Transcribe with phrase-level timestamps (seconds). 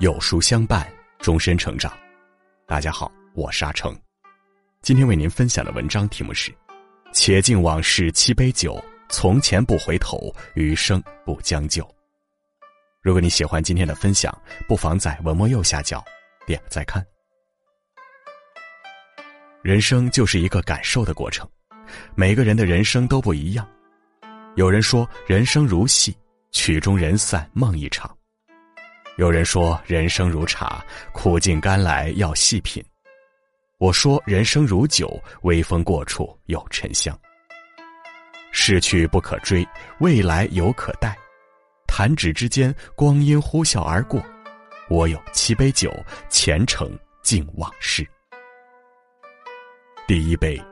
[0.00, 1.92] 有书相伴，终身成长。
[2.68, 3.92] 大家好，我是阿成，
[4.80, 6.52] 今天为您分享的文章题目是
[7.12, 11.82] 《且敬往事七杯酒，从前不回头，余生不将就》。
[13.02, 14.32] 如果你喜欢今天的分享，
[14.68, 16.04] 不妨在文末右下角
[16.46, 17.04] 点个再看。
[19.62, 21.44] 人生就是一个感受的过程，
[22.14, 23.68] 每个人的人生都不一样。
[24.54, 26.16] 有人说，人生如戏，
[26.52, 28.16] 曲终人散梦一场。
[29.18, 30.80] 有人说人生如茶，
[31.12, 32.80] 苦尽甘来要细品。
[33.78, 37.18] 我说人生如酒，微风过处有沉香。
[38.52, 39.66] 逝去不可追，
[39.98, 41.18] 未来犹可待。
[41.84, 44.24] 弹指之间，光阴呼啸而过。
[44.88, 45.92] 我有七杯酒，
[46.30, 48.08] 前程敬往事。
[50.06, 50.62] 第一杯，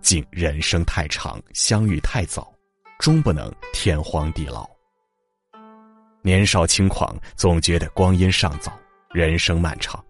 [0.00, 2.54] 敬人生太长，相遇太早，
[3.00, 4.77] 终不能天荒地老。
[6.22, 8.72] 年少轻狂，总觉得光阴尚早，
[9.12, 10.04] 人生漫长，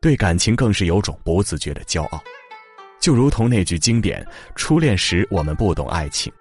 [0.00, 2.22] 对感情更是有种不自觉的骄傲。
[3.00, 6.32] 就如同那句经典：“初恋时我们不懂爱情，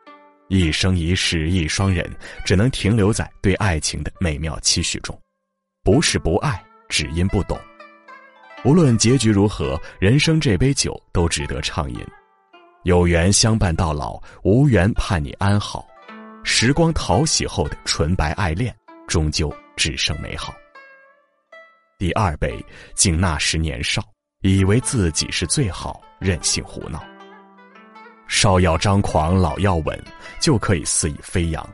[0.47, 2.09] 一生一世一双人，
[2.43, 5.17] 只能停留在对爱情的美妙期许中。
[5.83, 7.59] 不是不爱，只因不懂。
[8.63, 11.99] 无论结局如何，人生这杯酒都值得畅饮。
[12.83, 15.85] 有缘相伴到老，无缘盼你安好。
[16.43, 18.75] 时光淘洗后的纯白爱恋。”
[19.07, 20.53] 终究只剩美好。
[21.97, 24.03] 第二杯，敬那时年少，
[24.41, 27.03] 以为自己是最好，任性胡闹。
[28.27, 30.03] 少要张狂，老要稳，
[30.41, 31.67] 就可以肆意飞扬。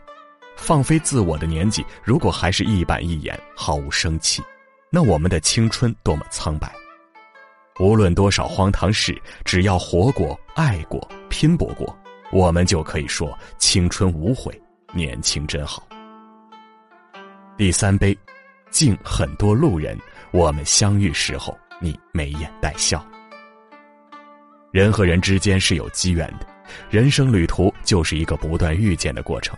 [0.57, 4.43] 放飞自我的年纪，如果还是一板一眼，毫无生气，
[4.91, 6.71] 那我们的青春多么苍白。
[7.79, 11.97] 无论多少荒唐事，只要活过、爱过、拼搏过，
[12.31, 14.61] 我们就可以说青春无悔，
[14.93, 15.87] 年轻真好。
[17.61, 18.17] 第三杯，
[18.71, 19.95] 敬很多路人。
[20.31, 23.05] 我们相遇时候，你眉眼带笑。
[24.71, 26.47] 人和人之间是有机缘的，
[26.89, 29.55] 人生旅途就是一个不断遇见的过程。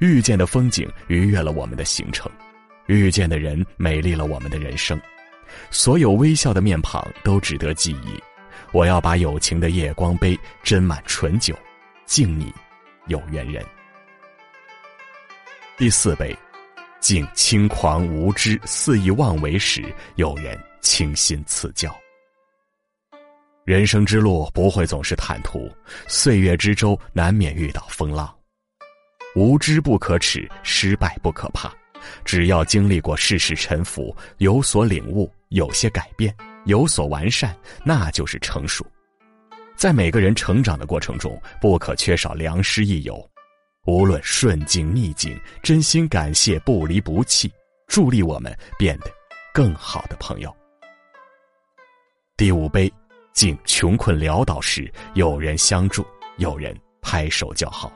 [0.00, 2.30] 遇见的风景愉悦了我们的行程，
[2.88, 5.00] 遇见的人美丽了我们的人生。
[5.70, 8.22] 所有微笑的面庞都值得记忆。
[8.70, 11.58] 我要把友情的夜光杯斟满醇酒，
[12.04, 12.52] 敬你，
[13.06, 13.64] 有缘人。
[15.78, 16.36] 第四杯。
[17.00, 19.82] 竟轻狂无知、肆意妄为时，
[20.16, 21.94] 有人倾心赐教。
[23.64, 25.70] 人生之路不会总是坦途，
[26.06, 28.32] 岁月之舟难免遇到风浪。
[29.34, 31.72] 无知不可耻，失败不可怕，
[32.24, 36.34] 只要经历过世事沉浮，有所领悟，有些改变，
[36.64, 38.84] 有所完善，那就是成熟。
[39.76, 43.24] 在每个人成长的过程中，不可缺少良师益友。
[43.86, 47.50] 无论顺境逆境，真心感谢不离不弃，
[47.86, 49.10] 助力我们变得
[49.54, 50.54] 更好的朋友。
[52.36, 52.92] 第五杯，
[53.32, 57.90] 敬穷困潦倒时有人相助，有人拍手叫好。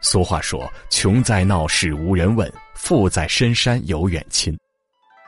[0.00, 4.56] 俗话说：“穷在闹市无人问，富在深山有远亲。”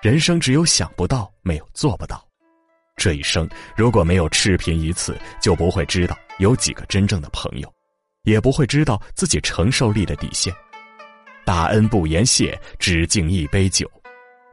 [0.00, 2.24] 人生只有想不到，没有做不到。
[2.96, 7.72] 这一生如果没有赤贫一次，就不会知道有几个真正的朋友。
[8.22, 10.54] 也不会知道自己承受力的底线。
[11.44, 13.90] 大恩不言谢，只敬一杯酒。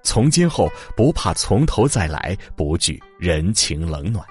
[0.03, 4.25] 从今后不怕从头再来，不惧人情冷暖。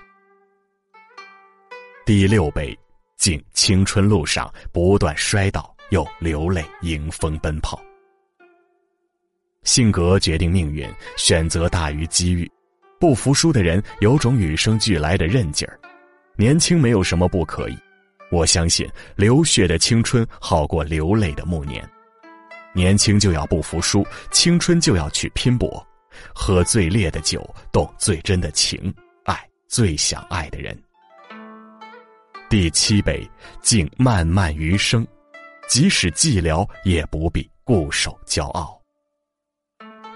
[2.06, 2.78] 第六杯，
[3.16, 7.82] 敬青春路上不断摔倒又流泪迎风奔跑。
[9.64, 12.50] 性格决定命运，选择大于机遇。
[13.00, 15.78] 不服输的人有种与生俱来的韧劲儿。
[16.36, 17.76] 年轻没有什么不可以。
[18.30, 21.88] 我相信流血的青春好过流泪的暮年，
[22.72, 25.86] 年轻就要不服输，青春就要去拼搏，
[26.34, 28.92] 喝最烈的酒，动最真的情，
[29.24, 30.76] 爱最想爱的人。
[32.48, 33.28] 第七杯，
[33.60, 35.06] 敬漫漫余生，
[35.68, 38.80] 即使寂寥，也不必固守骄傲。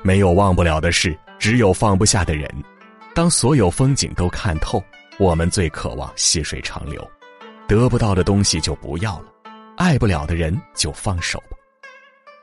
[0.03, 2.49] 没有忘不了的事，只有放不下的人。
[3.15, 4.83] 当所有风景都看透，
[5.19, 7.09] 我们最渴望细水长流。
[7.69, 9.27] 得不到的东西就不要了，
[9.77, 11.57] 爱不了的人就放手吧。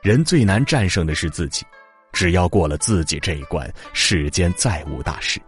[0.00, 1.66] 人最难战胜的是自己，
[2.12, 5.40] 只要过了自己这一关，世间再无大事。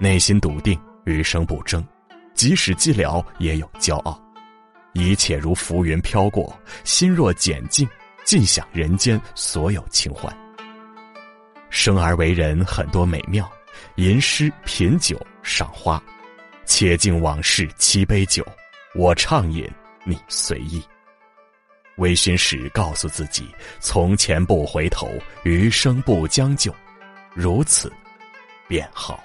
[0.00, 1.86] 内心笃定，余生不争，
[2.32, 4.18] 即使寂寥也有骄傲。
[4.94, 7.86] 一切如浮云飘过，心若简静，
[8.24, 10.34] 尽享人间所有清欢。
[11.68, 13.50] 生而为人，很多美妙，
[13.96, 16.02] 吟诗品酒赏花，
[16.64, 18.42] 且敬往事七杯酒。
[18.94, 19.66] 我畅饮，
[20.04, 20.82] 你随意。
[21.96, 23.48] 微醺时告诉自己：
[23.80, 25.10] 从前不回头，
[25.44, 26.74] 余生不将就，
[27.34, 27.90] 如此
[28.68, 29.22] 便好。